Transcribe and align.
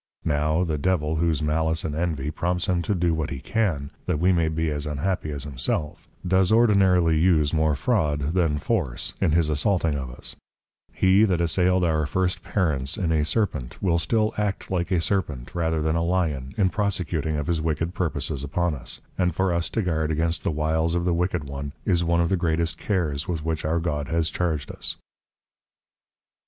Now, 0.25 0.63
the 0.63 0.79
Devil, 0.79 1.17
whose 1.17 1.43
Malice 1.43 1.83
and 1.83 1.93
Envy, 1.93 2.31
prompts 2.31 2.67
him 2.67 2.81
to 2.81 2.95
do 2.95 3.13
what 3.13 3.29
he 3.29 3.39
can, 3.39 3.91
that 4.07 4.17
we 4.17 4.31
may 4.33 4.47
be 4.47 4.71
as 4.71 4.87
unhappy 4.87 5.29
as 5.29 5.43
himself, 5.43 6.07
do's 6.27 6.51
ordinarily 6.51 7.19
use 7.19 7.53
more 7.53 7.75
Fraud, 7.75 8.33
than 8.33 8.57
Force, 8.57 9.13
in 9.21 9.33
his 9.33 9.47
assaulting 9.47 9.93
of 9.93 10.09
us; 10.09 10.35
he 10.91 11.23
that 11.25 11.39
assail'd 11.39 11.83
our 11.83 12.07
First 12.07 12.41
Parents, 12.41 12.97
in 12.97 13.11
a 13.11 13.23
Serpent, 13.23 13.79
will 13.79 13.99
still 13.99 14.33
Act 14.39 14.71
Like 14.71 14.89
a 14.89 14.99
Serpent, 14.99 15.53
rather 15.53 15.83
than 15.83 15.95
a 15.95 16.01
Lion, 16.03 16.55
in 16.57 16.69
prosecuting 16.69 17.35
of 17.35 17.45
his 17.45 17.61
wicked 17.61 17.93
purposes 17.93 18.43
upon 18.43 18.73
us, 18.73 19.01
and 19.19 19.35
for 19.35 19.53
us 19.53 19.69
to 19.69 19.83
guard 19.83 20.09
against 20.09 20.41
the 20.43 20.49
Wiles 20.49 20.95
of 20.95 21.05
the 21.05 21.13
Wicked 21.13 21.43
One, 21.43 21.73
is 21.85 22.03
one 22.03 22.21
of 22.21 22.29
the 22.29 22.37
greatest 22.37 22.79
cares, 22.79 23.27
with 23.27 23.45
which 23.45 23.63
our 23.65 23.77
God 23.79 24.07
ha's 24.07 24.31
charged 24.31 24.71
us. 24.71 24.97